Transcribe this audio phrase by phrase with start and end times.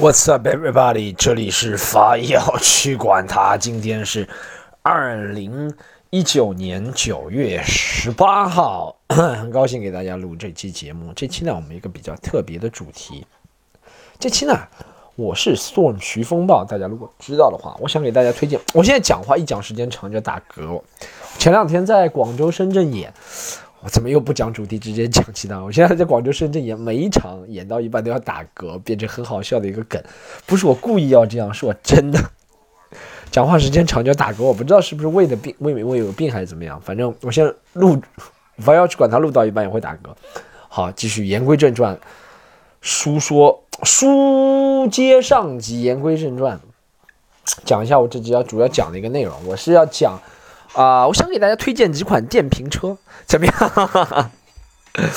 [0.00, 1.14] What's up, everybody？
[1.14, 3.58] 这里是法药去管他。
[3.58, 4.26] 今天是
[4.80, 5.74] 二零
[6.08, 11.12] 一九年九月十八号， 很高兴给大家录这期节目。
[11.14, 13.26] 这期呢，我们一个比较特别的主题。
[14.18, 14.58] 这期呢，
[15.16, 16.64] 我是 Storm 徐风暴。
[16.64, 18.58] 大家如果知道的话，我想给大家推荐。
[18.72, 20.80] 我现在讲话一讲时间长就打嗝。
[21.36, 23.12] 前两天在广州、深圳演。
[23.82, 25.58] 我怎么又不讲主题，直接讲其他？
[25.58, 30.02] 我现在在广州、深圳演，每一场演到一半都要打嗝，变成很好笑的一个梗。
[30.44, 32.20] 不是我故意要这样，是我真的
[33.30, 34.42] 讲话时间长就打嗝。
[34.42, 36.78] 我不知道是不是胃的病，胃没胃有病还是怎么样。
[36.82, 37.98] 反正我现在录，
[38.62, 40.10] 不要去管他，录到一半也会打嗝。
[40.68, 41.98] 好，继续言归正传，
[42.82, 46.60] 书说书接上集，言归正传，
[47.64, 49.34] 讲一下我这集要主要讲的一个内容。
[49.46, 50.20] 我是要讲。
[50.74, 54.30] 啊，我想给大家推荐几款电瓶车，怎么样？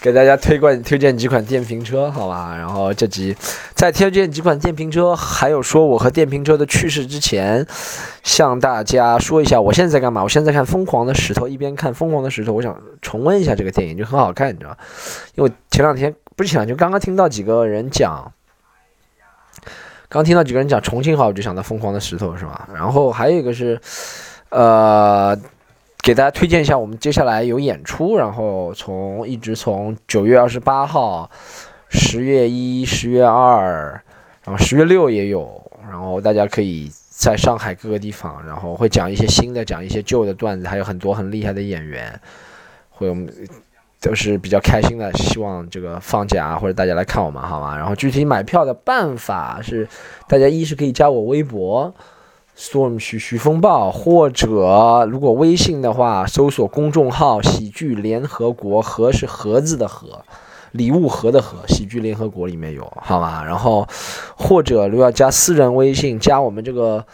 [0.00, 2.54] 给大家推荐推荐几款电瓶车，好吧？
[2.56, 3.36] 然后这集
[3.74, 7.66] 在推荐几款电瓶车，还有说我和电瓶车的趣事之前，
[8.22, 10.22] 向大家说一下，我现在在干嘛？
[10.22, 14.76] 我现在在看《疯狂的石头》，一边看《疯狂的石头》，我想重温一下这个电影，就很好看，你知道
[15.34, 18.32] 因为前两天不是前两天，刚刚听到几个人讲，
[20.08, 22.68] 刚听到几个人讲重庆话，我就想到《疯狂的石头》，是吧？
[22.72, 23.80] 然后还有一个是。
[24.56, 25.38] 呃，
[26.02, 31.30] 给大家推荐一下，我们接下来有演出，然后从一直从九月二十八号、
[31.90, 34.02] 十月一、十月二，
[34.44, 42.18] 然后十月六也有，然后大家可以在上海各个地方，然后会讲一些新的，讲一些旧的段子，还有很多很厉害的演员，
[42.88, 43.28] 会我们
[44.00, 47.76] 都是比较开心的，希望这个放假或者大家来看我们，好吗？
[47.76, 49.86] 然后具体买票的办法是，
[50.26, 51.94] 大家一是可以加我微博。
[52.58, 60.24] Storm 徐徐风暴，或者如果微信的话，搜索公众号“喜剧联合国”，盒是盒子的盒，
[60.72, 63.44] 礼物盒的盒，喜剧联合国里面有，好吗？
[63.44, 63.86] 然后
[64.36, 67.04] 或者如果要加私人微信，加我们这个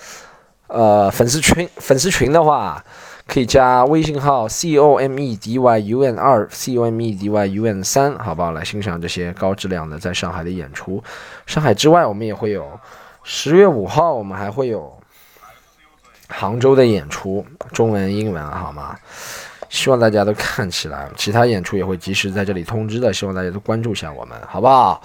[0.68, 2.84] 呃粉丝群，粉丝群的话，
[3.26, 7.46] 可以加微信号 c o m e d y u n 二 c o m e d y
[7.48, 8.52] u n 三，好不好？
[8.52, 11.02] 来欣赏这些高质量的在上海的演出。
[11.46, 12.64] 上海之外，我们也会有
[13.24, 15.01] 十月五号，我们还会有。
[16.32, 18.96] 杭州的演出，中文、英文，好吗？
[19.68, 23.12] 希望大家都看起来，其他演出也会及时在这里通知的。
[23.12, 25.02] 希望大家都关注一下我们，好不好？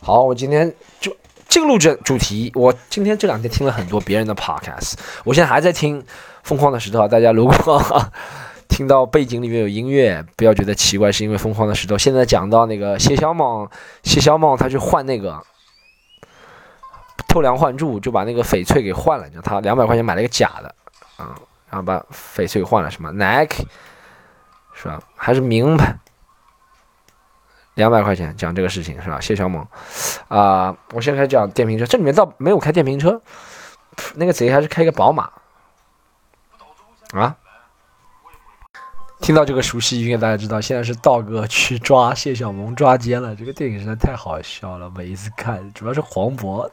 [0.00, 1.14] 好，我今天就
[1.48, 2.50] 进入这主题。
[2.54, 4.94] 我今天这两天听了很多别人的 podcast，
[5.24, 6.00] 我现在还在听
[6.44, 7.00] 《疯狂的石头》。
[7.08, 7.82] 大家如果
[8.68, 13.68] 听到背景里面有音乐，不要觉得奇怪，是因为《疯狂的石头》现在讲到那个谢小猛，
[14.02, 15.42] 谢小猛他去换那个。
[17.36, 20.74] 偷梁换柱就把那个翡翠给换了，你知道他两百块钱买了一个假的，
[21.18, 21.36] 啊，
[21.68, 23.66] 然后把翡翠换了什么 Nike
[24.72, 24.98] 是吧？
[25.14, 25.94] 还是名牌？
[27.74, 29.20] 两百块钱讲这个事情是吧？
[29.20, 29.66] 谢小猛
[30.28, 33.20] 啊，我现在讲电瓶车，这里面倒没有开电瓶车，
[34.14, 35.30] 那个贼还是开个宝马
[37.12, 37.36] 啊！
[39.20, 43.36] 听到这个熟悉音乐，大家知道现在是道哥去抓谢小萌抓奸了。
[43.36, 46.70] 这个电影实在太好笑了，每一次看，主要是黄渤。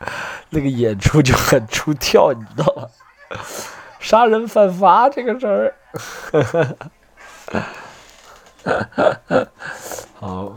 [0.50, 2.88] 那个演出就很出跳，你知道吗？
[4.00, 5.74] 杀人犯法这个事儿，
[10.14, 10.56] 好，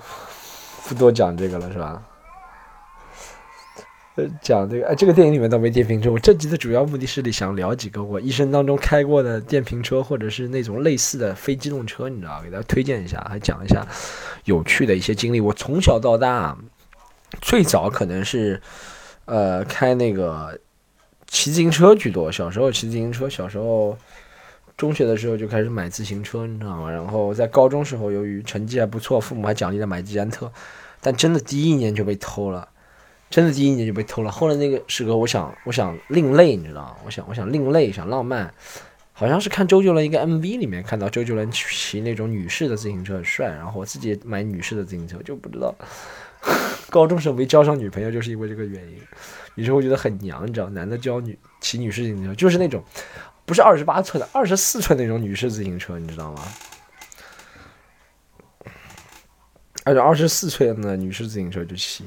[0.87, 2.01] 不多讲这个了，是吧？
[4.41, 6.11] 讲这个，哎，这个电影里面倒没电瓶车。
[6.11, 13.85] 我这集的主要目的是想聊几个我一生当中开过的电瓶车，或者是那种类似的非机动车，你知道，给大家推荐一下，还讲一下
[14.45, 15.41] 有趣的一些经历。
[15.41, 16.55] 我从小到大，
[17.41, 18.61] 最早可能是。
[19.31, 20.59] 呃，开那个
[21.25, 22.29] 骑自行车居多。
[22.29, 23.97] 小时候骑自行车，小时候
[24.75, 26.91] 中学的时候就开始买自行车，你知道吗？
[26.91, 30.51] 然后在高中时候，由于成绩还不错，父母还奖励了买捷安特。
[30.99, 32.67] 但真的第一年就被偷了，
[33.29, 34.29] 真的第一年就被偷了。
[34.29, 36.97] 后来那个时候，我想，我想另类，你知道吗？
[37.05, 38.53] 我想，我想另类，想浪漫。
[39.13, 45.73] 好像是看周杰伦一个 MV 里面看到周杰伦骑那种女士的自行车很帅，然后我自己买女士的自行车，就不知道。
[46.91, 48.99] 高中时候没交上女朋友，就是因为这个原因。
[49.55, 52.83] 女生会觉得很娘，你知道，男的交女骑女士自行车，就是那种
[53.45, 56.43] 不是二十八寸的，二十四寸那种女士自行车，你知道吗？
[59.83, 62.05] 而且二十四寸的女士自行车就骑。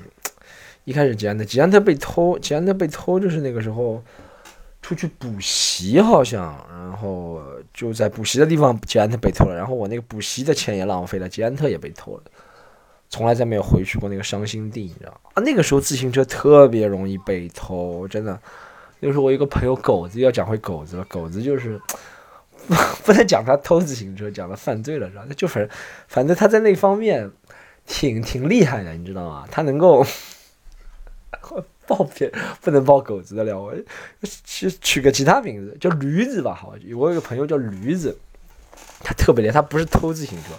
[0.84, 4.02] 一开始捷安特，捷安特被偷，捷安特被偷就是那个时候
[4.80, 7.42] 出去补习好像，然后
[7.72, 12.22] 就在补习的地方捷安特被偷了，然后我那个补习的钱也浪费了，捷安特也被偷了。
[13.14, 15.40] 从来再没有回去过那个伤心地，你知道啊？
[15.40, 18.36] 那个时候自行车特别容易被偷，真的。
[18.98, 21.04] 那时候我一个朋友狗子，要讲回狗子了。
[21.04, 21.80] 狗子就是
[23.06, 25.24] 不能讲他偷自行车，讲他犯罪了，是吧？
[25.28, 25.76] 他就反正
[26.08, 27.30] 反正他在那方面
[27.86, 29.46] 挺挺厉害的，你知道吗？
[29.48, 30.04] 他能够
[31.86, 32.32] 报别
[32.62, 33.72] 不能报狗子的了，我
[34.42, 36.52] 取取个其他名字叫驴子吧。
[36.52, 38.18] 好，我有个朋友叫驴子，
[39.04, 40.54] 他特别厉害，他不是偷自行车，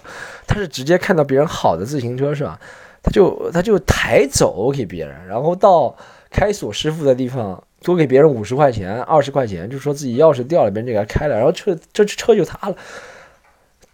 [0.46, 2.58] 他是直接看到别人好的自行车是吧？
[3.02, 5.94] 他就他就抬走给别人，然后到
[6.30, 12.76] 开锁师傅的地方多给别人五十块钱、二十块钱，就说自己钥匙掉了，别人就给他开了，然后车这车就塌了，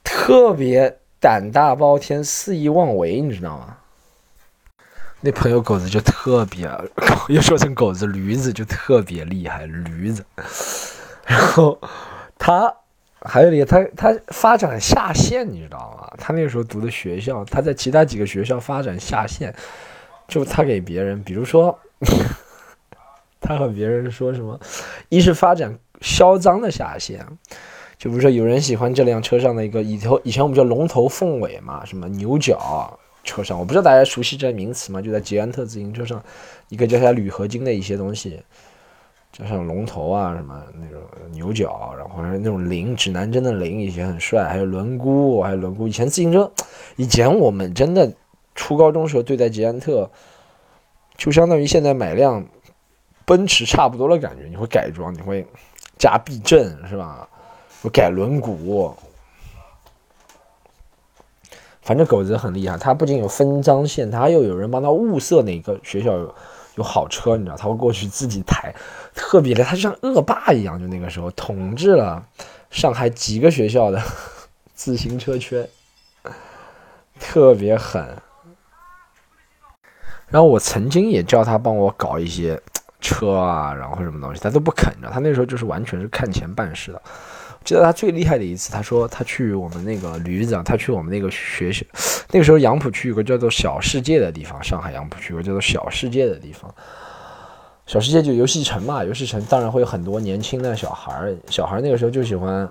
[0.04, 0.98] 特别。
[1.22, 3.76] 胆大包天，肆意妄为，你知道吗？
[5.20, 6.68] 那朋友狗子就特别，
[7.28, 10.24] 又说成狗子驴子就特别厉害，驴子。
[11.24, 11.80] 然后
[12.36, 12.74] 他
[13.24, 16.12] 还有一个，他他发展下线，你知道吗？
[16.18, 19.54] 他那个时候读的学校，他在其他几个学校发展下线，
[20.28, 21.78] 就他给别人，比如说，
[23.40, 24.58] 他和别人说什么，
[25.08, 27.24] 一是发展嚣张的下线。
[27.96, 35.00] 就比如说，有人喜欢这辆车上的一个以头，以前我们叫龙头凤尾嘛，什么牛角车上，我不知道大家熟悉这个名词吗？
[35.00, 36.20] 就在捷安特自行车上，
[36.68, 38.42] 一个叫它铝合金的一些东西，
[39.32, 41.00] 加上龙头啊，什么那种
[41.30, 45.88] 牛角，然后还有那种铃，指南针的铃，以前很帅，还有轮毂，还有轮毂。
[45.88, 46.52] 以前自行车，
[46.96, 48.12] 以前我们真的
[48.54, 50.10] 初高中时候对待捷安特，
[51.16, 52.44] 就相当于现在买辆
[53.24, 55.46] 奔驰差不多的感觉，你会改装，你会
[55.96, 57.26] 加避震，是吧？
[57.80, 58.92] 我改轮毂，
[61.80, 62.76] 反正狗子很厉害。
[62.76, 66.34] 他不仅有分赃线，他又有人帮他物色哪个学校有
[66.76, 67.56] 有好车，你知道？
[67.56, 68.74] 他会过去自己抬，
[69.14, 72.24] 特别的，他就像恶霸一样，就那个时候统治了
[72.70, 74.02] 上海几个学校的
[74.74, 75.68] 自行车圈，
[77.20, 78.16] 特别狠。
[80.28, 82.58] 然后我曾经也叫他帮我搞一些
[83.00, 85.10] 车啊，然后什么东西，他都不肯的。
[85.10, 87.02] 他那时候就是完全是看钱办事的。
[87.64, 91.84] 记得他最厉害的一次，他说他去我们那个驴子，他去我们那个学校，
[92.30, 96.72] 那个时候杨浦区有个叫做小世界的地方，上海杨浦区有个叫做小世界的地方，
[97.86, 102.68] 小世界就游戏城嘛，游戏城当然会有很多年轻的小孩儿，小孩儿那个时候就喜欢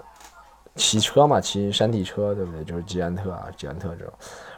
[0.75, 2.63] 骑车嘛，骑山地车，对不对？
[2.63, 4.13] 就是捷安特啊，捷安特这种，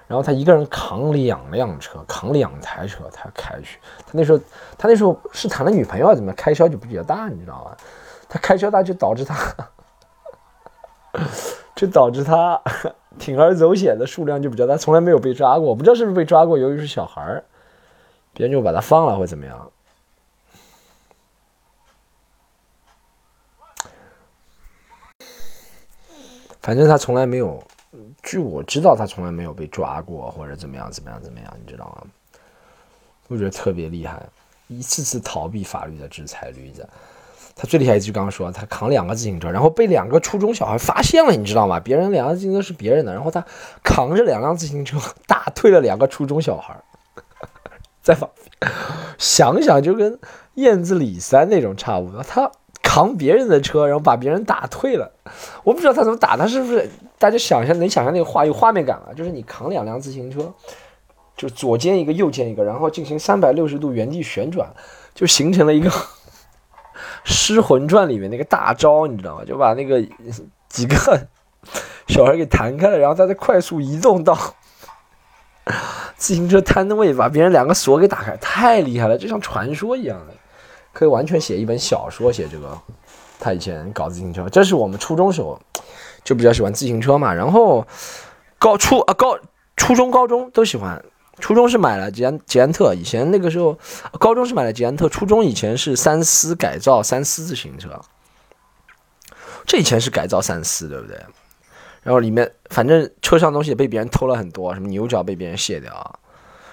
[0.08, 4.40] 然后他一个人扛两辆车，扛两台车，他开去，他那时候
[4.78, 7.78] 他那时候是谈了女朋友，怎么开销就比较大，你知道吗？
[8.30, 9.36] 他开销大就导致他。
[11.76, 12.62] 就导致他
[13.20, 15.68] 铤而走险的数量就比较大，从来没有被抓过。
[15.68, 17.44] 我不知道是不是被抓过，由于是小孩儿，
[18.34, 19.72] 别人就把他放了或怎么样。
[26.62, 27.62] 反正他从来没有，
[28.24, 32.08] 据我知道，他从来没有被抓过或者怎么样怎么样怎么样，你知道吗？
[33.28, 34.22] 我觉得特别厉害，
[34.68, 36.88] 一次次逃避法律的制裁，驴子。
[37.56, 41.80] 他最厉害就刚刚说，他扛两个自行车，然后被两个初中小孩发现了，你知道吗？
[41.80, 43.46] 别人两个自行车是别人的，然后他
[43.84, 44.98] 扛着两辆自行车
[45.28, 46.76] 打退了两个初中小孩，
[48.02, 48.30] 在旁
[49.20, 50.20] 想想就跟
[50.56, 52.24] 燕子李三那种差不多。
[52.24, 52.52] 他
[52.82, 55.12] 扛别人的车，然后把别人打退了。
[55.64, 56.90] 我不知道他怎么打，他是不是？
[57.20, 59.14] 大家想象能想象那个画有画面感吗？
[59.16, 60.52] 就是你扛两辆自行车，
[61.38, 64.68] 就左肩一个，右肩一个，然后进行三百六十度原地旋转，
[65.14, 65.90] 就形成了一个。
[67.24, 69.46] 《失魂传》里面那个大招，你知道吗？
[69.46, 70.02] 就把那个
[70.70, 71.28] 几个
[72.08, 74.38] 小孩给弹开了，然后他再快速移动到
[76.18, 80.34] 自行车摊位，把别人两个锁给打开，太厉害了，就像传说一样的，
[80.92, 82.32] 可以完全写一本小说。
[82.32, 82.78] 写这个，
[83.40, 85.60] 他以前搞自行车，这是我们初中时候
[86.24, 87.86] 就比较喜欢自行车嘛，然后
[88.60, 89.38] 高初啊高
[89.76, 91.04] 初中高中都喜欢。
[91.40, 93.78] 初中是买了捷安捷安特，以前那个时候，
[94.20, 98.00] 高中是买了捷安特，初中以前是三思改造三思自行车，
[99.66, 101.18] 这以前是改造三思，对不对？
[102.04, 106.20] 然后里面反正车上东西也被别人偷了很多，什么牛角被别人卸掉，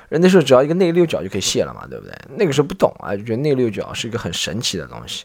[0.08, 2.14] 人那时候只要一个内六角就可以卸了嘛，对不对？
[2.36, 5.24] 那个时候不懂啊，就觉得内六角是一个很神奇的东西，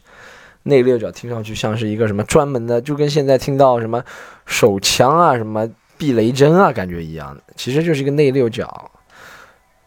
[0.62, 4.02] 内六角听上去像是一个什么专门的，就跟现在听到什么
[4.46, 8.90] 手枪啊、什么避雷针啊感觉一样，其实就是一个内六角。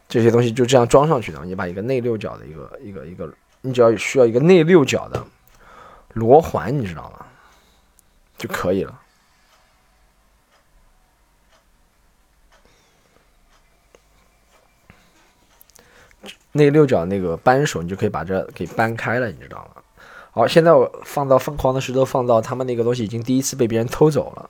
[0.10, 5.24] 这些东西就这样装上去的，你把一个内六角的一个一个一个，你只要需要一个内六角的
[6.14, 7.26] 螺环，你知道吗？
[8.36, 9.00] 就可以了。
[16.54, 19.84] 内六角那个扳手，你就可以把这给扳开了，你知道吗？
[20.32, 24.50] 好，现在我放到疯狂的石头，放到他们那个东西已经第一次被别人偷走了。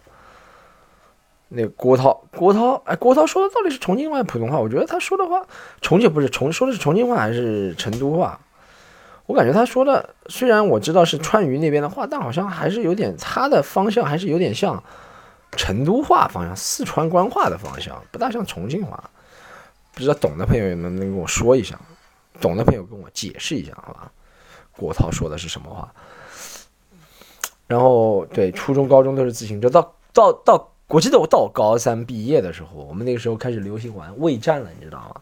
[1.50, 4.60] 那郭涛，郭涛，哎，郭涛说的到底是重庆话普通话？
[4.60, 5.46] 我觉得他说的话，
[5.82, 8.40] 重庆不是重说的是重庆话还是成都话？
[9.26, 14.84] 我感觉他说的虽然我知道是川渝那边的话，但好像还是有点他的方向还是有点像
[15.52, 19.04] 成都话方向，四川官话的方向，不大像重庆话。
[19.94, 21.78] 不知道懂的朋友能不能跟我说一下？
[22.40, 24.12] 懂的朋友跟我解释一下，好吧？
[24.72, 25.92] 郭涛说的是什么话？
[27.68, 29.70] 然后对，初中、高中都是自行车。
[29.70, 35.22] 到到到，我记得我到高三毕业的时候，我们那个时候开始流行玩卫战了，你知道吗？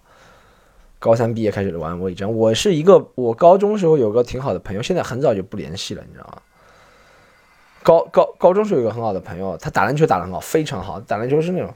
[0.97, 2.33] 高三毕业开始玩卫战。
[2.33, 6.41] 我是一个，我高中时候有个挺好的朋友，现在很早就不联系了，你知道吗？
[7.83, 11.73] 高高高中时候有个很好的朋友，他打篮球打得很好，非常好，打篮球是那种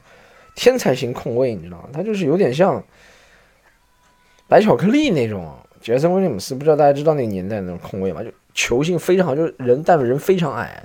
[0.54, 1.90] 天才型控卫，你知道吗？
[1.92, 2.82] 他就是有点像
[4.48, 8.22] 白巧克力那种杰森威廉姆斯，不知道大家知道那个年代那种控卫吗？
[8.22, 10.82] 就球性非常好，就是人，但是人非常矮。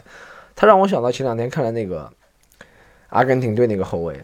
[0.55, 2.11] 他让我想到前两天看了那个
[3.09, 4.15] 阿根廷队那个后卫，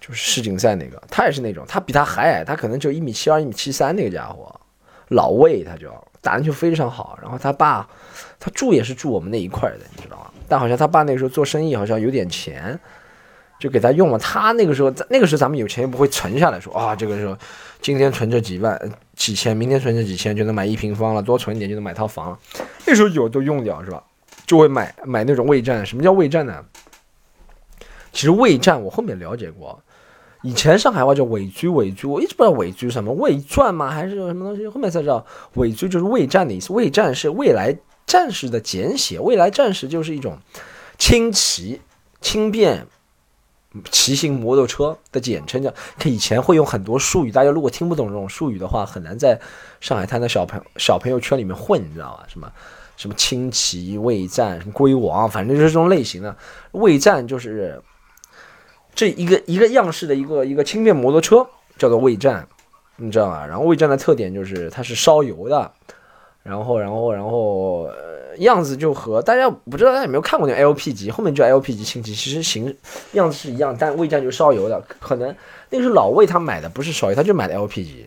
[0.00, 4.54] 就是世锦赛那个，他也是那种，他比他还矮，他可能就一米七二、一米七三那个家伙，
[5.08, 5.88] 老魏，他就
[6.20, 7.18] 打篮球非常好。
[7.22, 7.88] 然后他爸，
[8.40, 10.30] 他住也是住我们那一块的，你知道吗？
[10.48, 12.78] 但好像他爸那个时候做生意好像有点钱，
[13.60, 14.18] 就给他用了。
[14.18, 17.36] 他那个时候，那个时候咱们有钱又不会存下来说啊，这个时候
[17.80, 18.80] 今天存着几万、
[19.14, 22.38] 几千，明天存着几千就能买一平方了，多存一点就能买套房了。
[22.86, 24.02] 那时候有都用掉是吧？
[24.46, 25.84] 就会买买那种卫战。
[25.84, 26.64] 什么叫卫战呢？
[28.12, 29.80] 其实卫战我后面了解过，
[30.42, 33.90] 以前上海话叫尾居，尾居我一直不知道尾居什么，卫传吗？
[33.90, 34.66] 还是什么东西？
[34.68, 35.24] 后面才知道
[35.54, 36.72] 尾居就是卫战的意思。
[36.72, 40.38] 卫战是未来战士的简写，未来战士就是一种
[40.98, 41.80] 轻骑、
[42.20, 42.86] 轻便
[43.90, 45.62] 骑行摩托车的简称。
[45.62, 45.72] 叫
[46.04, 49.38] 以前会用很多术语，大家如果听不懂这种术语的话，很难在
[49.80, 52.24] 上海滩的小朋小朋友圈里面混，你知道吧？
[52.28, 52.50] 什么？
[52.96, 56.36] 什么轻骑卫战，什么龟王，反正就是这种类型的
[56.72, 57.80] 卫战，就是
[58.98, 61.46] 这一个一个样式的一个一个轻便摩托车，
[61.78, 62.44] 叫做卫战，
[62.96, 63.46] 你知道吧？
[63.46, 65.70] 然后卫战的特点就是它是烧油的，
[66.42, 72.76] 然后然后然后呃样子就和大家不知道大家有没有看过那个 LP 级，后面就 LP 级轻骑，其实形
[73.12, 75.32] 样子是一样，但卫战就烧油的，可能
[75.70, 78.04] 那个是老魏他买的，不是烧油，他就买的 LP 级。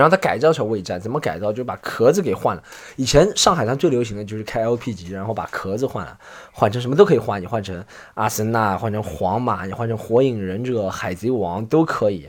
[0.00, 1.52] 然后他改造成卫战，怎么改造？
[1.52, 2.62] 就把壳子给换了。
[2.96, 6.18] 以前上海滩最流行的就是开 LP 级，然后把壳子换了，
[6.52, 7.40] 换成什么都可以换。
[7.40, 7.84] 你换成
[8.14, 12.28] 阿森纳，换成皇马，你换成火影忍者、海贼王都可以。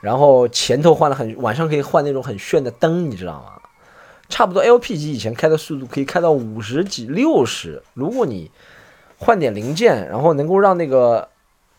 [0.00, 3.60] 然后前头换了很，晚上可以换那种很炫的灯，你知道吗？
[4.28, 7.82] 差不多 LP 级以前开的速度可以开到五十几、六十。
[7.94, 8.50] 如果你
[9.18, 11.28] 换点零件，然后能够让那个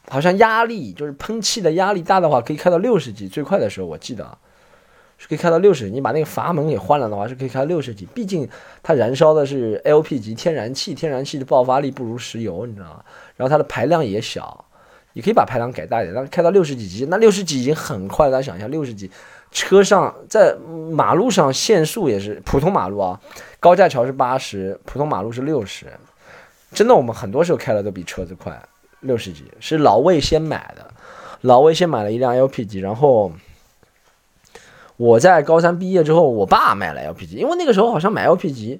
[0.09, 3.27] 好像压力就是喷气的压力大的话，可以开到六十级。
[3.27, 4.37] 最快的时候我记得。
[5.23, 8.05] 是可以开到六十，你把那个阀门给换了的话，是可以开到六十级。
[8.13, 8.45] 毕竟
[8.81, 13.05] 它燃烧的是 LP 级天然气，天然气的爆发力不如石油，你知道吗？
[13.37, 14.65] 然后它的排量也小，
[15.13, 18.33] 你可以把排量改大一点，但是开到六十几级，那六十级已经很快了。
[18.33, 19.09] 大家想一下，六十级
[19.49, 20.53] 车上在
[20.91, 23.17] 马路上限速也是普通马路啊，
[23.61, 25.85] 高架桥是八十，普通马路是六十。
[26.73, 28.61] 真的，我们很多时候开的都比车子快。
[28.99, 30.85] 六十级是老魏先买的，
[31.39, 33.31] 老魏先买了一辆 LP 级，然后。
[34.97, 38.79] 我在高三毕业之后，我爸买了 LPG，，因为那个时候好像买 LPG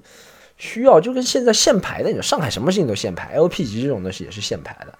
[0.56, 4.98] 需要就跟现在限牌的，你上海什么事情都限牌，LPG 这种东西也是限牌的。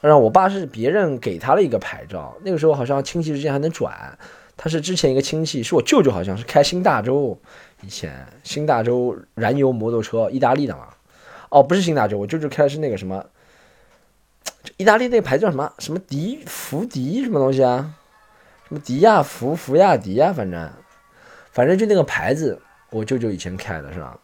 [0.00, 4.16] 然后我爸是别人给他了一个牌照，那个时候好像亲戚之间还能转，
[4.56, 7.36] 他是之前一个亲戚，是我舅舅，好像是开新大洲，
[7.82, 10.88] 以前新大洲燃油摩托车，意大利的嘛。
[11.50, 13.24] 哦，不是新大洲，我舅舅开的是那个什么，
[14.76, 17.94] 意大利那个牌叫什么什么迪福迪什么东西啊？
[18.68, 20.70] 什么迪亚福、福亚迪呀，反正，
[21.50, 22.60] 反正就那个牌子，
[22.90, 24.18] 我舅舅以前开的是吧？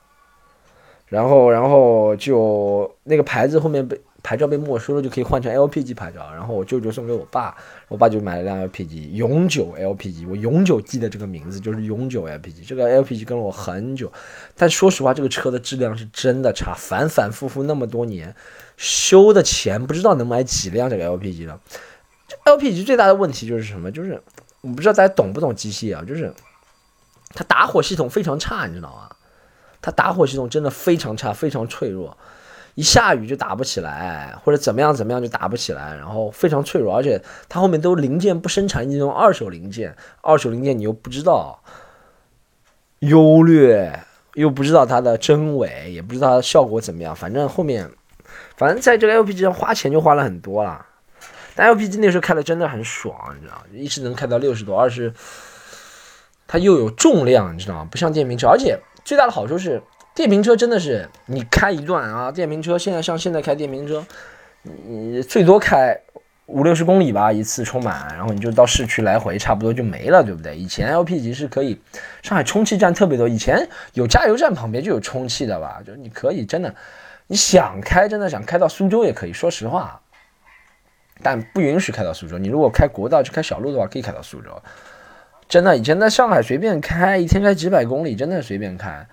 [1.09, 6.29] 然后，然后就那个牌子后面被牌照被没收了，就可以换成 LPG 牌照。
[6.33, 7.57] 然后我舅舅送给我爸，
[7.89, 10.29] 我爸就买了辆 LPG，，永久 LPG。
[10.29, 12.67] 我永久记得这个名字，就是永久 LPG。
[12.67, 14.11] 这个 LPG 跟了我很久，
[14.57, 18.35] 但说实话，这个车的质量是真的差，反反复复那么多年，
[18.77, 21.61] 修的钱不知道能买几辆这个 LPG 了。
[22.27, 23.91] 这 LPG 最大的问题就是什么？
[23.91, 24.21] 就是
[24.65, 26.03] 我不知道大家懂不懂机械啊？
[26.07, 26.33] 就是
[27.35, 29.11] 它打火系统非常差，你知道吗？
[29.83, 32.17] 它打火系统真的非常差，非常脆弱，
[32.75, 41.63] 一下雨就打不起来，或者怎么样怎么样就打不起来，然后非常脆弱，而且它后面都零件不生产，你种二手零件，二手零件你又不知道
[43.01, 44.01] 优劣，
[44.33, 47.91] 又不知道它的真伪，也不知道效果怎么样，反正后面，
[48.57, 50.87] 反正在这个 LPG 上花钱就花了很多了。
[51.55, 53.65] 但 LPG 那时候开的真的很爽，你知道？
[53.73, 55.13] 一是能开到六十多，二是
[56.47, 57.89] 它又有重量，你知道吗？
[57.91, 59.83] 不像电瓶车，而且最大的好处是
[60.15, 64.05] 电瓶车真的是你开一段啊，电瓶车现在像现在开电瓶车，
[64.63, 65.99] 你最多开
[66.47, 70.57] 五六十公里吧，一次充满，然后你就到市区来回，差不多就没了，对不对？
[70.57, 71.81] 以前 LPG 是可以，
[72.23, 76.75] 上海充气站特别多，以前有加油站旁边就有充气的吧，就你可以真的，
[77.29, 80.01] 你想开真的想开到苏州也可以，说实话。
[81.23, 82.37] 但不允许开到苏州。
[82.39, 84.51] 你如果开国道去开小路的话，可以开到苏州。
[85.49, 89.07] 真的，以前在上海随便开，一天开几百公里，真的随便开。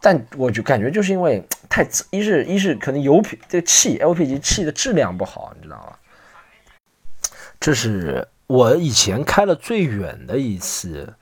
[0.00, 5.92] 但我就感觉就是因为太一是一是可能油品这个气 LPG 气的质量不好，你知道吗？
[7.58, 11.14] 这是我以前开了最远的一次，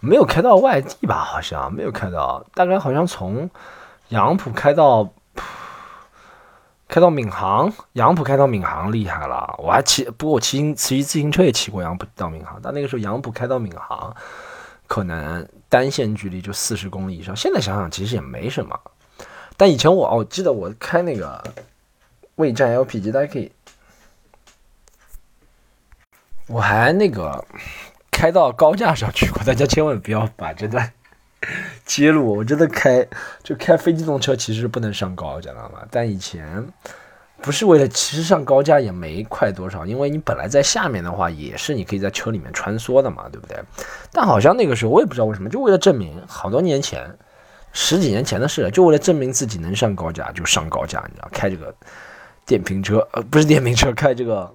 [0.00, 1.16] 没有开到外地吧？
[1.18, 3.48] 好像没有开到，大概好像从
[4.08, 5.12] 杨浦开到
[6.88, 9.54] 开到闵行，杨浦开到闵行厉害了。
[9.58, 14.14] 我还骑，不过我骑骑自行车也骑过杨浦到闵行，但那个时候杨浦开到闵行，
[14.86, 17.34] 可能单线距离就四十公里以上。
[17.34, 18.78] 现在想想其实也没什么，
[19.56, 21.42] 但以前我哦记得我开那个
[22.36, 23.50] 未战 LPG，大家可以。
[26.46, 27.42] 我还那个
[28.10, 30.92] 开到高架上去过，大家千万不要把这段
[31.84, 32.36] 揭露。
[32.36, 33.06] 我真的开
[33.42, 35.80] 就开非机动车，其实不能上高架，知道吗？
[35.90, 36.64] 但以前
[37.42, 43.58] 不是为了，其实上高架也没快多少，因为你本来在下面的话，也是你可以在车里面穿梭的嘛，对不对？
[44.12, 47.08] 但好像那个时候我也不知道为什么，就为了证明，好多年前
[47.72, 51.74] 十几年前的事，就为了证明自己能上高架，就上高架，你知道，开这个
[52.46, 54.50] 电瓶车，呃，不是电瓶车，开这个。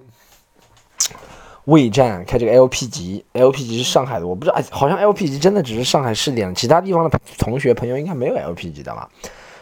[1.70, 9.08] 魏战开这个 LP 级，LP 级是上海的，我不知道，哎，好像 LP 级真的只是上海试点，其他地方的同学朋友应该没有 LP 级的吧？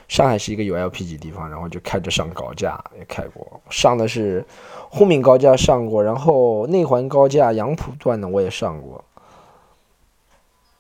[0.08, 4.42] 上海是一个有 LP 级地方，然后就开着上高架也开过，上的是
[4.88, 9.04] 沪闵高架上过，然后内环高架杨浦段的我也上过，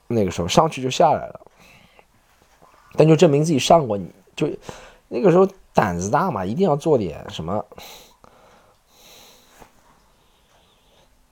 [0.06, 1.40] 那个时候上去就下来了，
[2.96, 4.48] 但就证明自己上过，你就
[5.08, 7.62] 那个时候胆子大嘛，一定要做点什么。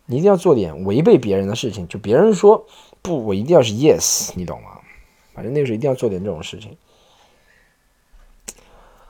[0.06, 2.66] 你一定要做点违背别人的事情，就别人说
[3.02, 4.80] 不，我一定要是 yes，你懂吗？
[5.34, 6.76] 反正那个时候一定要做点这种事情。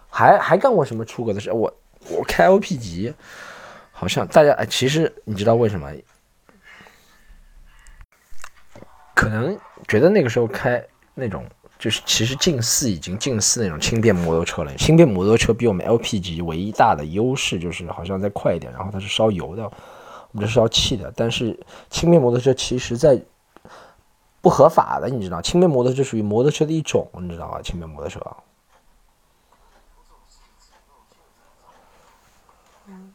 [0.09, 1.53] 还还干过什么出格的事？
[1.53, 1.73] 我
[2.09, 3.15] 我开 LP 级，
[3.93, 5.93] 好像大家哎，其实你知道为什么？
[9.15, 10.83] 可能觉得那个时候开
[11.15, 11.45] 那种
[11.79, 14.75] 就是其实近似已经近似那种轻便摩托车了。
[14.77, 19.71] 轻便摩托车比我们 LP 级唯一大的优势就是好像再快一点，然后它是烧油的。
[20.39, 21.59] 这是要气的，但是
[21.91, 23.21] 轻便摩托车其实在
[24.41, 25.41] 不合法的，你知道？
[25.41, 27.61] 轻便摩托车属于摩托车的一种，你知道吗？
[27.63, 28.21] 轻便摩托车，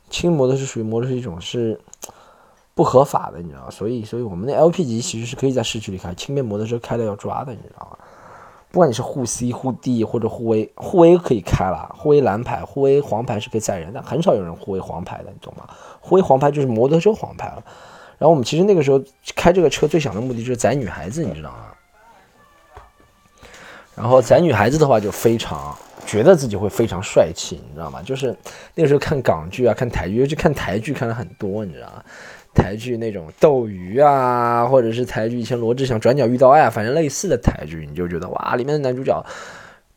[0.10, 1.80] 轻摩托是属于摩托车一种，是
[2.74, 3.70] 不合法的，你知道？
[3.70, 7.98] 所以，所以我们的 LP 级其实是可以在市区里开，轻便摩托车开了要抓的，你知道吗？
[8.72, 15.68] 不管你是沪 C、沪 D 或者沪 A，沪 A 可以开了，沪 A 蓝牌，沪 A 黄牌是可以载人，但很少有人沪 A 黄牌的，你懂吗？
[16.00, 17.64] 沪 A 黄牌就是摩托车黄牌了。
[18.18, 19.02] 然后我们其实那个时候
[19.36, 21.58] 开这个车最想的目的就是载女孩子，你知道吗？
[23.94, 28.02] 然后载女孩子的话就非常觉得自己会非常帅气，你知道吗？
[28.02, 28.36] 就是
[28.74, 32.04] 那个时候看港剧啊，看台剧，尤其看台剧看了很多，你知道吗？
[32.54, 39.26] 台剧那种斗鱼啊，或者是台剧以前罗志祥转角遇到爱，啊反正类似的台剧，你就觉得哇，里面的男主角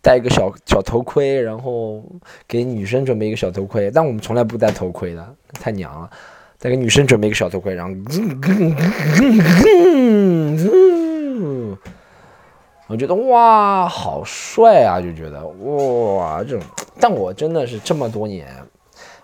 [0.00, 2.02] 戴一个小小头盔，然后
[2.46, 6.10] 给女生准备一个小头盔，但我们从来不戴头盔的，太娘了。
[6.56, 7.92] 再给女生准备一个小头盔，然后，
[12.86, 16.60] 我觉得哇，好帅啊，就觉得哇，这种。
[16.98, 18.46] 但我真的是这么多年。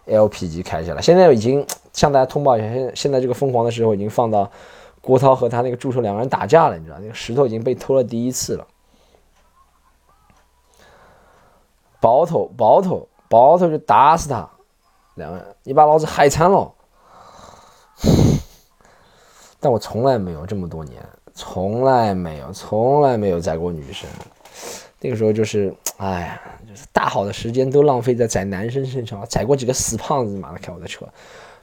[0.06, 4.50] LP 级开下来，现在已经向大家通报一下，现现在这个疯狂的时候已经放到
[5.00, 8.66] 郭涛和他那个助手两个人打架了，你知道那个石头已经被偷了第一次了。
[12.00, 14.48] 包头包头包头就打死他，
[15.14, 16.72] 两个人你把老子害惨了。
[19.60, 24.08] 但我从来没有这么多年，从来没有，从来没有载过女生。
[25.00, 31.06] 那个时候就是，哎呀，就是大好的时间都浪费在宰男生身上，宰过几个死胖子，妈的开我的车，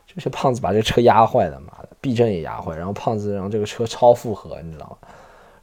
[0.05, 5.07] 就是胖子把这个车压坏了，妈的避震也压坏，然后胖子让这个车超负荷，你知道吗？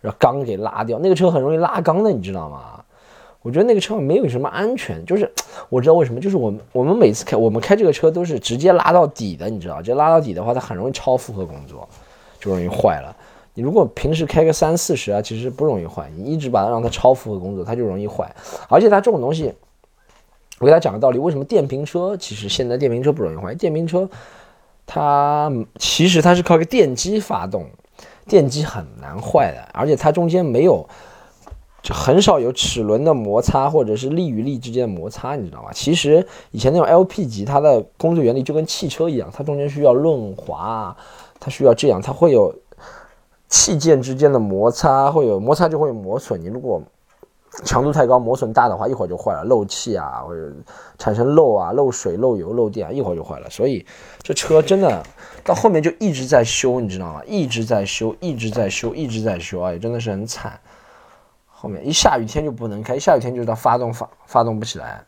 [0.00, 2.84] 然后缸给拉掉，那个车很容易拉缸的，你知道吗？
[3.42, 5.30] 我觉得那个车没有什么安全，就是
[5.68, 11.88] 我知道为什么，就是我们我们每次开我们开这个车都是直接拉到底的，你知道，直接拉到底的话，它很容易超负荷工作，
[12.38, 13.14] 就容易坏了。
[13.56, 16.10] 你如果平时开个三四十啊，其实不容易坏。
[16.16, 18.28] 你一直把它让它超负荷工作，它就容易坏。
[18.68, 19.54] 而且它这种东西，
[20.58, 23.54] 我给大家讲个道理：为什么电瓶车其实现在电瓶车不容易坏？
[23.54, 24.10] 电瓶车
[24.84, 27.66] 它其实它是靠个电机发动，
[28.26, 30.84] 电机很难坏的，而且它中间没有，
[31.80, 35.70] 就很少有齿轮的摩擦或者是力与力之间的摩擦，你知道吗？
[35.72, 40.96] 其实以前那种 LP 级，它的工作原理就跟汽车一样，它中间需要润滑，
[41.38, 42.52] 它需要这样，它会有。
[43.48, 46.82] 器件之间的摩擦会有摩擦就会有磨损，你如果
[47.62, 50.52] 强度太高，磨损大的话，一会儿就坏了，漏气啊，或者
[50.98, 53.48] 产生漏啊、漏水、漏油、漏电，一会儿就坏了。
[53.48, 53.86] 所以
[54.22, 55.00] 这车真的
[55.44, 57.22] 到后面就一直在修，你知道吗？
[57.24, 60.58] 一直在修，一直在修，一直在修，哎，真的是很惨。
[61.46, 65.04] 后面一下雨天就不能开，一下雨天就到发动发发动不起来。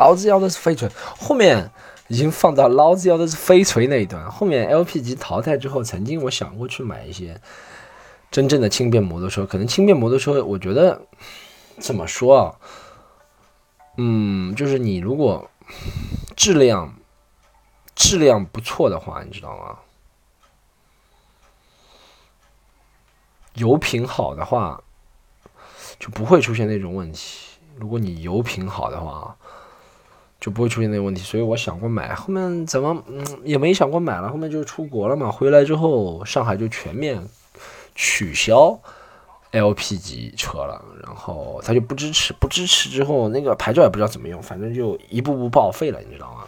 [0.00, 1.70] 老子要的是飞锤，后面。
[2.08, 4.28] 已经放到老子要的是飞锤那一段。
[4.28, 7.40] 后面 LP 级淘汰之后，曾经我想过去买一些
[8.32, 9.46] 真正的轻便摩托车。
[9.46, 11.02] 可能轻便摩托车，我觉得
[11.78, 12.56] 怎么说啊？
[13.96, 15.48] 嗯，就是你如果
[16.34, 16.92] 质量
[17.94, 19.78] 质量不错的话，你知道吗？
[23.54, 24.82] 油品好的话，
[26.00, 27.50] 就不会出现那种问题。
[27.76, 29.36] 如果你油品好的话。
[30.40, 37.22] 就不会出现那个问题，所以我想过买，后面怎么嗯也没想过买了，后面就出国了嘛，回来之后上海就全面
[37.94, 38.80] 取消
[39.52, 46.44] LP 级车了，然后他就不支持，不支持之后那个牌照也不知道怎么用，反正就一步步报废了，你知道吗？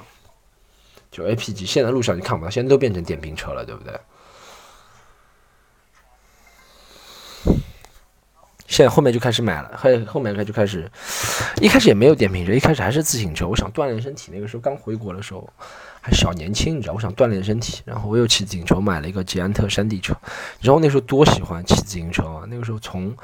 [1.11, 3.92] 就 LP 级现在路上你看不到，现在都变成电瓶车了，对不对？
[8.73, 10.91] 现在后面就开始买了，后后面开就开始，
[11.61, 13.47] 一开始也没有电瓶车，一开始还是自行车。
[13.47, 15.47] 我想锻炼身体，那个时候刚回国的时候
[16.01, 20.17] 还小年轻，你知道，我想锻炼身体，然后我又骑自行车，买了一个捷安特山地车。
[20.59, 22.45] 你知道那时候多喜欢骑自行车吗？
[22.49, 23.15] 那个时候从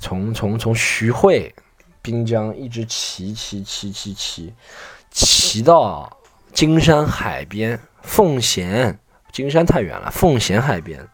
[0.00, 1.54] 从从从徐汇
[2.02, 4.52] 滨江一直骑骑骑骑骑
[5.12, 6.18] 骑到
[6.52, 8.98] 金山海边奉贤，
[9.30, 11.08] 金山太远了，奉贤海边。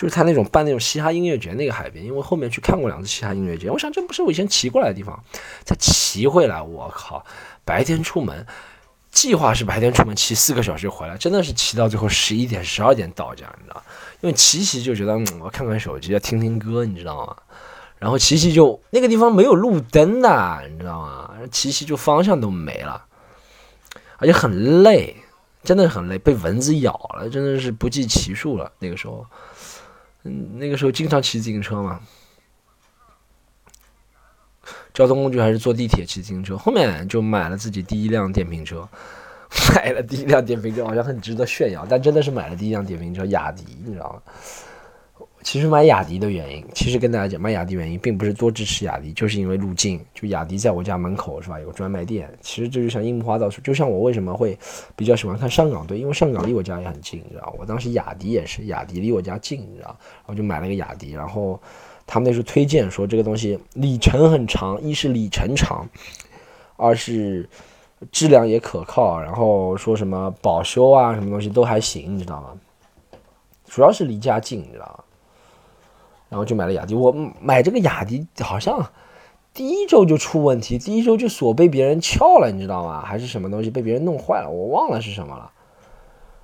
[0.00, 5.22] 就是他那种办那种嘻哈音乐节那个海边，因为后面去看过两次嘻哈音乐节，我想这不是我以前骑过来的地方，
[5.62, 7.22] 再骑回来，我靠，
[7.66, 8.46] 白天出门，
[9.10, 13.82] 计划是白天出门骑四个小时回来，真的是骑到最后十一点十二点到家，你知道
[14.22, 17.36] 因为骑骑就觉得，嗯，我看看手机，听听歌，你知道吗？
[17.98, 21.30] 然后骑骑就那个地方没有路灯的，你知道吗？
[21.52, 23.04] 骑骑就方向都没了，
[24.16, 25.14] 而且很累，
[25.62, 29.26] 真的很累，被蚊子咬了，真的是不计其数了，那个时候。
[30.24, 32.00] 嗯，那个时候经常骑自行车嘛，
[34.92, 36.58] 交通工具还是坐地铁、骑自行车。
[36.58, 38.88] 后面就买了自己第一辆电瓶车，
[39.74, 44.32] 买了第一辆电瓶车，好像很值得炫耀，但真的是买了第一辆电瓶车，雅迪，你知道吗？
[45.42, 49.98] 其实买雅迪的原因，其实跟大家讲，买雅迪原因并不是多支持雅迪，就是因为路径。
[50.14, 52.30] 就雅迪在我家门口是吧，有个专卖店。
[52.42, 54.56] 其实这就像樱木花道，就像我为什么会
[54.94, 61.58] 比较喜欢看上港队，因为上港离我家也很近，你知道我当时雅迪也是，雅迪离我家近，你知道然后就买了个雅迪，然后
[62.06, 65.88] 他们那时候推荐说这个东西里程很长，一是里程长，
[66.76, 67.48] 二是
[68.12, 72.52] 质量也可靠，然后说什么保修啊什么东西都还行，你知道吗？
[73.66, 75.04] 主要是离家近，你知道吗？
[76.30, 78.90] 然后就买了雅迪，我买这个雅迪好像
[79.52, 83.02] 第一周就出问题，第一周就锁被别人撬了，你知道吗？
[83.04, 85.50] 还是什么东西被别人弄坏了，我忘了是什么了，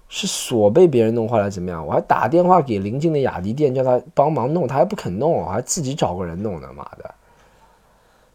[0.08, 1.86] 是锁被别人弄坏了怎么样？
[1.86, 7.14] 我还打电话给邻近的雅迪店叫他帮忙弄，他还不肯弄，我还自己找个人弄的，妈的！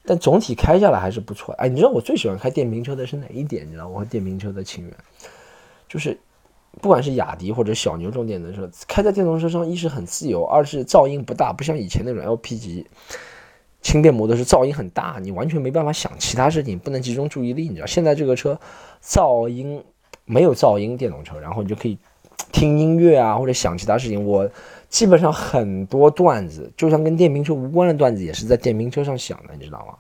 [0.06, 1.54] 但总体开下来还是不错。
[1.56, 3.68] 哎，你知道我最喜欢开电瓶车的是哪一点？
[3.68, 4.96] 你知道我和电瓶车的情缘，
[5.90, 6.18] 就是。
[6.80, 12.88] 不管是雅迪或者小牛这种电动车，开在电动车上，一是很自由，二是噪音不大，不像以前那种 LP 级
[13.82, 17.68] 轻便摩托车噪音很大，你完全没办法想其他事情，不能集中注意力。
[17.68, 18.58] 你知道，现在这个车
[19.04, 19.84] 噪音
[20.26, 21.98] 没有噪音，电动车，然后你就可以
[22.52, 24.26] 听音乐啊，或者想其他事情。
[24.26, 24.50] 我
[24.88, 29.94] 基本上很多段子，就像跟电瓶车无关的段子，也是在电瓶车上想的，你知道吗？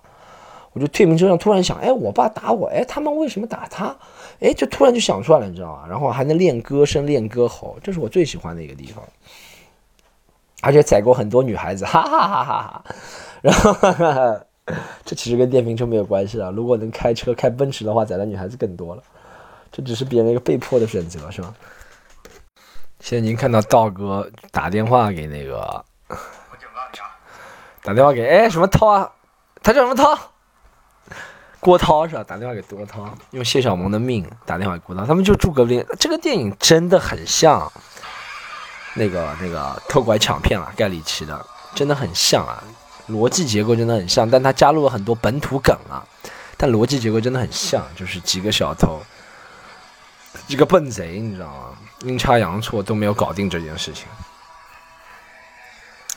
[0.73, 3.95] 我就退名车上突然想，哎，我爸打我，哎，他们为什么打他？
[4.39, 5.85] 哎，就突然就想出来了，你知道吗？
[5.87, 9.03] 然后还能练歌声、练歌喉，这是我最喜欢的一个地方。
[10.61, 12.83] 而且载过很多女孩子，哈哈哈哈哈。
[13.41, 13.73] 然后，
[15.03, 16.49] 这其实跟电瓶车没有关系啊。
[16.51, 19.03] 如果能开车开奔驰的话，载的女孩子更多了。
[19.71, 21.53] 这只是别人一个被迫的选择，是吧？
[22.99, 25.83] 现在您看到道哥打电话给那个，
[27.83, 29.11] 打电话给哎什么涛啊？
[29.63, 30.15] 他叫什么涛？
[31.61, 32.23] 郭涛是吧？
[32.23, 35.85] 打电话给郭涛，用谢小萌的命打电话给郭涛，他们就住隔壁。
[35.99, 37.71] 这个电影真的很像
[38.95, 41.45] 那个那个偷拐抢骗了，盖里奇的，
[41.75, 42.63] 真的很像啊，
[43.09, 46.03] 逻辑结构真的很像，但他加入了很多本土梗啊，
[46.57, 48.99] 但逻辑结构真的很像，就是几个小偷，
[50.47, 51.77] 几个笨贼，你知道吗？
[52.05, 54.07] 阴差阳错都没有搞定这件事情。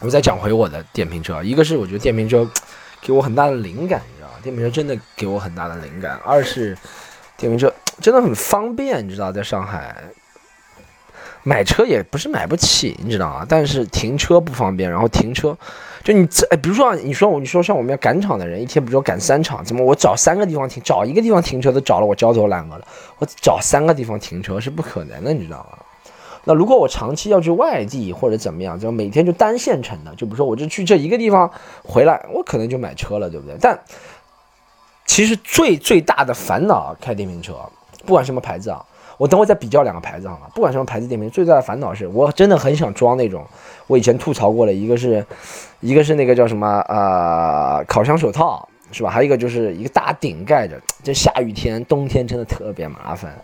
[0.00, 2.50] 我再讲回我的电瓶车，一个是我觉得电瓶车
[3.02, 4.00] 给我很大的灵感。
[4.44, 6.20] 电瓶车真的给我很大的灵感。
[6.22, 6.76] 二是，
[7.38, 9.96] 电瓶车真的很方便，你知道，在上海
[11.42, 13.46] 买车也不是买不起，你知道吗？
[13.48, 15.56] 但是停车不方便，然后停车
[16.02, 25.78] 就你，哎，比如说你说我，你说像我们要赶场的人，一天比如说赶三场，怎么我找三个地方停，找一个地方停车都找了我焦头烂额了，我找三个地方停车是不可能的，你知道吗？
[26.46, 31.50] 那如果我长期要去外地或者怎么样，就每天就单线程的，就比如说我就去这一个地方
[31.82, 33.56] 回来，我可能就买车了，对不对？
[33.58, 33.78] 但
[35.06, 37.54] 其实最最大的烦恼，开电瓶车，
[38.04, 38.84] 不管什么牌子啊，
[39.16, 40.46] 我等会再比较两个牌子好吗？
[40.54, 43.46] 不管什么牌子电瓶，最大的烦恼是我真的很想装那种，
[43.86, 45.24] 我以前吐槽过的，一个是，
[45.80, 49.10] 一个是那个叫什么呃烤箱手套，是吧？
[49.10, 53.36] 还有一个就是一个大顶盖着，这下雨天、冬天真的特别麻烦。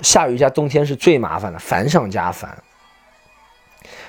[0.00, 2.56] 下雨加冬天是最麻烦的，烦上加烦。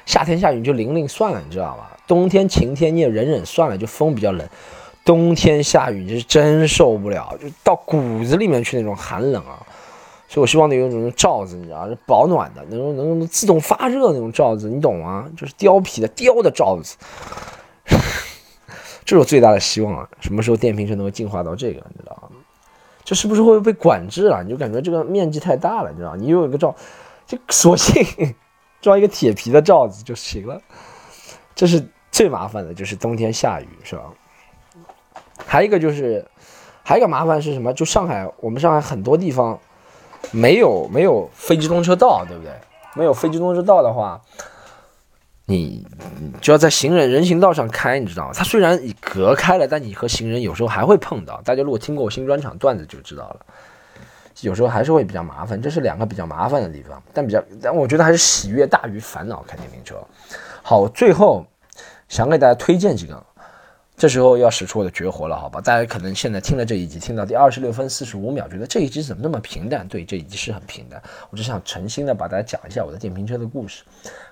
[0.06, 1.98] 夏天下雨就淋淋算了，你知道吧？
[2.08, 4.48] 冬天晴天你也忍忍算了，就风比较冷。
[5.04, 9.66] 冬天下雨就是真受不了，就到骨子里面去那种寒冷啊。
[10.28, 15.28] 所以我希望得有那种罩子，你知道，是保暖的，能够能自动发热那种罩子，你懂吗？
[15.36, 16.96] 就是貂皮的貂的罩子。
[19.04, 20.08] 这是我最大的希望啊！
[20.20, 22.38] 什么时候电瓶车能够进化到这个，你知道吗？
[23.04, 24.44] 这是不是会被管制了？
[24.44, 26.76] 你就感觉这个面积太大了，你知道你有一个罩，
[27.26, 28.06] 就索性
[28.82, 30.62] 装一个铁皮的罩子就行了。
[31.56, 34.04] 这是最麻烦的，就是冬天下雨，是吧？
[35.50, 36.24] 还有一个就是，
[36.84, 37.74] 还有一个麻烦是什么？
[37.74, 39.60] 就上海，我们上海很多地方
[40.30, 42.54] 没有没有非机动车道，对不对？
[42.94, 44.22] 没有非机动车道的话。
[45.46, 45.84] 你
[46.40, 48.32] 就要在行人人行道上开，你知道吗？
[48.36, 51.42] 它虽然隔开了，但你和行人有时候还会碰到。
[51.44, 53.40] 大家如果听过我新专场段子就知道了，
[54.42, 55.60] 有时候还是会比较麻烦。
[55.60, 59.44] 这是两个比较麻烦的地方，但比较，但我觉得还是喜悦大于烦恼。
[59.48, 59.96] 开电瓶车，
[60.62, 61.44] 好，最后
[62.08, 63.26] 想给大家推荐几个。
[64.00, 65.60] 这时候要使出我的绝活了，好吧？
[65.60, 69.86] 大家可能现在听了这一集，听到第二十六分四十五秒，觉得这一集怎么那么平淡？
[69.90, 71.04] 对，这一集是很平淡。
[71.30, 73.84] 我只想诚心的把大家讲一下我的电瓶车的故事，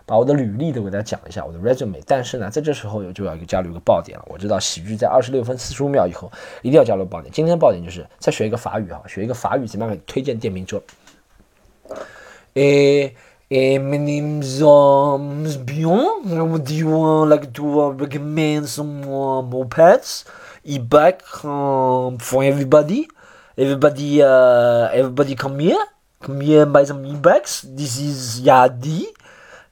[0.06, 2.02] 把我的履历都给大家讲一下，我的 resume。
[2.08, 4.26] 但是呢，在这时候就要加入一个爆点了。
[4.30, 7.30] 我知道喜剧在二十六分四十五秒以后一定要加入爆点。
[7.34, 10.82] 今天爆点就是再学一个法语哈，学一个法语怎么样推荐电瓶车？
[12.54, 13.14] 诶。
[13.50, 16.62] my name's um Bjorn.
[16.64, 20.26] Do you uh, like to uh, recommend some uh, mopeds?
[20.66, 23.08] E-bike um, for everybody.
[23.58, 25.80] Everybody, uh, everybody, come here.
[26.20, 27.62] Come here and buy some e-bikes.
[27.62, 29.06] This is Yadi.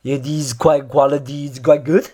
[0.04, 1.48] Yeah, this is quite quality.
[1.48, 2.10] It's quite good.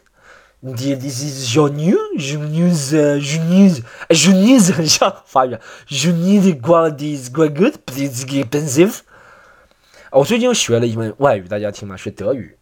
[0.63, 1.97] Yeah, this is Junior.
[2.17, 4.71] Junior's, uh, Junior's, Junior's,
[5.85, 9.03] Junior's quality is quite good, but it's expensive.
[10.11, 11.95] 我最近又学了一门外语，大家听吗？
[11.95, 12.57] 学德语。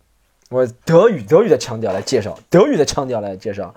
[0.51, 3.73] 我德语德语的腔调来介绍，德语的腔调来介绍，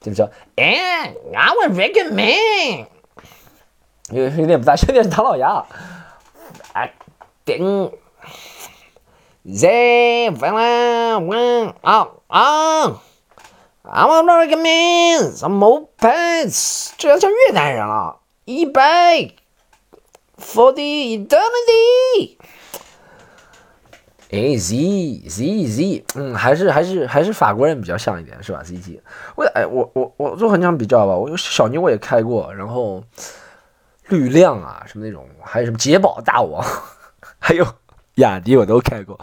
[0.00, 0.30] 怎么说？
[0.54, 2.86] 哎，I would recommend。
[4.10, 5.66] 有有点不大，有点是唐老鸭。
[6.72, 6.92] I
[7.44, 7.94] think
[9.44, 12.98] they will win out on.
[13.82, 16.92] I would recommend some more pets。
[16.96, 19.32] 这要叫越南人了，一百
[20.38, 22.35] for the eternity。
[24.36, 29.02] 哎，Z Z Z，嗯，还是还是还是法国人比较像一点，是吧？Z Z，
[29.34, 33.02] 我哎，我我我就横向比较吧，我小牛我也开过，然后
[34.08, 36.62] 绿亮啊什么那种，还有什么捷豹大王，
[37.40, 37.66] 还有
[38.16, 39.18] 雅迪我都开过，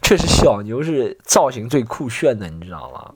[0.00, 3.12] 确实小牛是造型最酷炫的，你知道吗？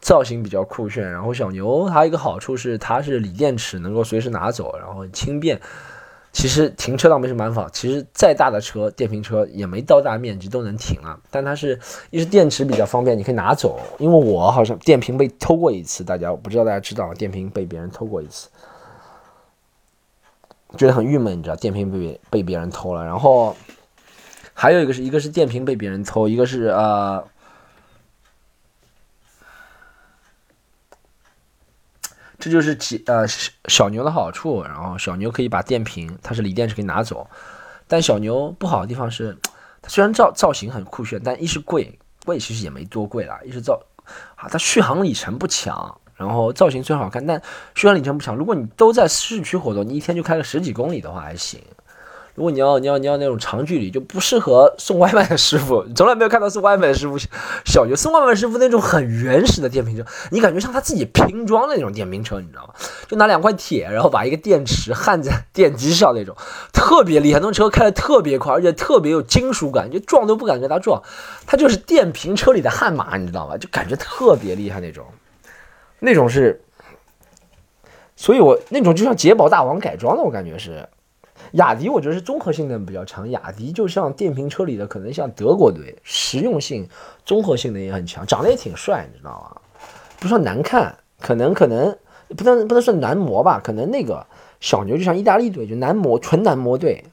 [0.00, 5.60] 造型比较酷炫，然后小牛它一个好处是它是锂电池，能够随时拿走，然后轻便。
[6.32, 11.20] 其实停车倒没什么办法，其实再大的车，电瓶车也没到大面积都能停了。
[11.30, 11.78] 但它是
[12.10, 13.78] 一是电池比较方便，你可以拿走。
[13.98, 17.12] 因为我好像电瓶被偷过一次，大家不知道大家知道？
[17.12, 18.48] 电瓶被别人偷过一次，
[20.78, 21.56] 觉得很郁闷，你知道？
[21.56, 23.54] 电瓶被被别人偷了，然后
[24.54, 27.22] 还有一个是一个是电瓶被别人偷，一个是呃。
[32.42, 33.24] 这就是几呃
[33.68, 37.24] 小牛的好处，然后小牛可以把电瓶，它是锂电池可以拿走，
[37.86, 39.38] 但小牛不好的地方是，
[39.80, 43.80] 它虽然造造型很酷炫，但一是贵，贵其实也没多贵啦，一是造
[44.34, 47.40] 啊它续航里程不强，然后造型虽好看，但
[47.76, 48.34] 续航里程不强。
[48.34, 51.60] 如果你都在市区活动，你一天就开个十几公里的话还行。
[52.34, 55.84] 如果你要你要你要那种长距离，就不适合送外卖的师傅。
[55.94, 57.18] 从来没有看到送外卖的师傅
[57.66, 62.74] 小学送外卖师傅那种很原始的电瓶车，你感觉像他自己拼装的那种电瓶车，你知道吗？
[63.06, 66.34] 就拿两块铁，然后把一个电池焊在电机上那种，
[66.72, 67.38] 特别厉害。
[67.38, 71.02] 那种车开的特别快，而且特别有金属感，就撞都不敢跟他撞。
[71.46, 73.58] 他就是电瓶车里的悍马，你知道吗？
[73.58, 75.04] 就感觉特别厉害那种，
[75.98, 76.62] 那种是，
[78.16, 80.88] 所以我那种就像捷豹大王改装的，我感觉是。
[81.52, 86.88] 雅迪我觉得是综合性能比较强，雅迪就像电瓶车里的可能像德国队，实用性、
[87.24, 89.60] 综合性能也很强，长得也挺帅，你知道吗？
[90.18, 91.96] 不算难看，可能可能
[92.36, 94.26] 不能不能算男模吧，可能那个
[94.60, 97.04] 小牛就像意大利队，就男模纯男模队，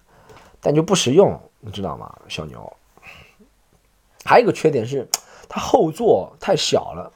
[0.61, 2.15] 但就不实用，你知道吗？
[2.27, 2.71] 小牛
[4.23, 5.07] 还有一个缺点是，
[5.49, 7.11] 它后座太小了。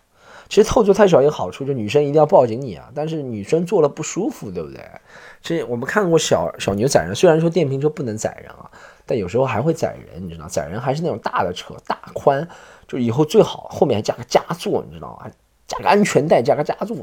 [0.49, 4.81] 其实后座太小有好处，就女生一定要抱紧你啊，但是女生坐了不舒服，对不对？
[5.43, 8.71] 这我们看过小小牛载人，虽然说电瓶车不能载人啊，
[9.05, 12.47] 但有时候还会载人，你知道，载人还是那种大的车，大宽，
[12.87, 15.29] 就以后最好后面还加个加座，你知道吗？
[15.67, 16.95] 加个安全带，加个加座，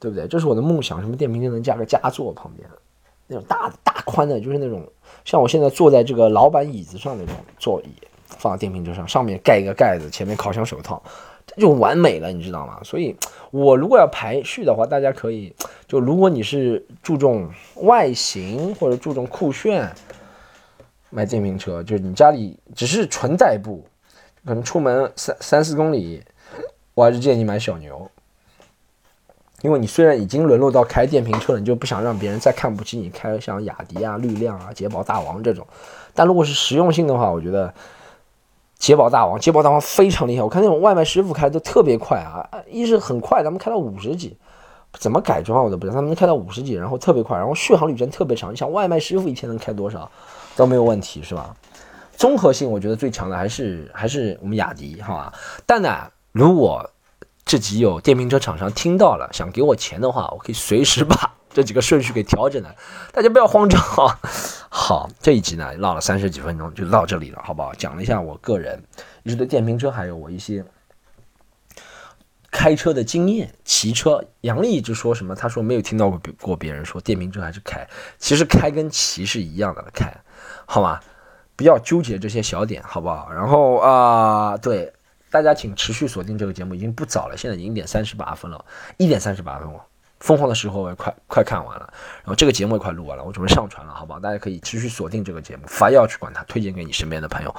[0.00, 0.26] 对不对？
[0.26, 2.66] 这是我的梦想，什么电瓶车能加个加座旁边，
[3.26, 4.90] 那种大大宽的，就是那种
[5.26, 7.92] 像我现在坐在这个老板椅子上那种座椅，
[8.28, 11.02] 放到电瓶车上，上面盖一个盖子，前面烤箱手套。
[11.56, 12.80] 就完美了，你知道吗？
[12.82, 13.14] 所以，
[13.50, 15.54] 我如果要排序的话，大家可以
[15.86, 19.92] 就如果你是注重外形或者注重酷炫，
[21.10, 23.84] 买电瓶车，就是你家里只是纯代步，
[24.46, 26.22] 可能出门三三四公里，
[26.94, 28.10] 我还是建议你买小牛，
[29.60, 35.66] 因为你虽然已经沦落到开电瓶车了，你就不想让别人再看不起你开像雅迪啊、绿亮啊、捷豹大王这种，
[36.14, 37.74] 但如果是实用性的话，我觉得。
[38.82, 40.42] 捷豹大王，捷豹大王非常厉害。
[40.42, 44.36] 我看那种外卖师傅开的都特别快啊，一是很快，他们开到五十几，
[44.98, 45.94] 怎么改装我都不知道。
[45.94, 48.52] 他们能开到五十几，然后特别快，然后续航里程特别长。
[48.52, 50.10] 你想外卖师傅一天能开多少
[50.56, 51.54] 都没有问题，是吧？
[52.16, 55.32] 综合性我觉得最强的还是还是我们雅迪，好吧？
[55.64, 56.90] 但呢，如果
[57.44, 61.30] 这集有电瓶车厂商听到了，想给我钱的话，我可以随时把。
[61.52, 62.74] 这几个顺序给调整了，
[63.12, 64.18] 大家不要慌张啊！
[64.70, 67.74] 好，这一集呢唠了三十几分钟，就到这里了，好不好？
[67.74, 68.82] 讲了一下我个人
[69.22, 70.64] 一直对电瓶车，还有我一些
[72.50, 73.52] 开车的经验。
[73.64, 75.34] 骑车，杨丽一直说什么？
[75.34, 77.86] 他说没有听到过过别人说电瓶车还是开，
[78.18, 80.10] 其实开跟骑是一样的，开，
[80.64, 81.00] 好吗？
[81.54, 83.30] 不要纠结这些小点，好不好？
[83.30, 84.90] 然后啊，对
[85.30, 88.64] 大家请持续锁定这个节目，已经不早了，现在已经点三十八分了，
[88.96, 89.84] 一点三十八分了。
[90.22, 94.20] 疯狂的时候也快快看完了，然后这个节目也快录完了，我准备上传了，好不好？
[94.20, 97.54] 大家可以持续锁定这个节目，凡要去管它，推荐给你身边的朋友。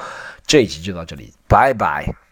[0.47, 2.22] 这一集就到这里，拜拜。